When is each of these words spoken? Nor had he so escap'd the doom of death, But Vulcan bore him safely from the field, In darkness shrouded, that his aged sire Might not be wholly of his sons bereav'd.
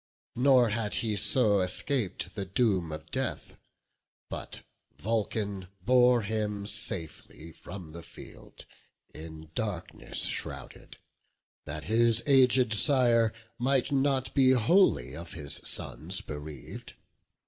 Nor 0.35 0.69
had 0.71 0.95
he 0.95 1.15
so 1.15 1.61
escap'd 1.61 2.31
the 2.33 2.43
doom 2.43 2.91
of 2.91 3.11
death, 3.11 3.55
But 4.31 4.61
Vulcan 4.97 5.67
bore 5.85 6.23
him 6.23 6.65
safely 6.65 7.51
from 7.51 7.91
the 7.91 8.01
field, 8.01 8.65
In 9.13 9.51
darkness 9.53 10.25
shrouded, 10.25 10.97
that 11.65 11.83
his 11.83 12.23
aged 12.25 12.73
sire 12.73 13.31
Might 13.59 13.91
not 13.91 14.33
be 14.33 14.53
wholly 14.53 15.15
of 15.15 15.33
his 15.33 15.61
sons 15.63 16.21
bereav'd. 16.21 16.93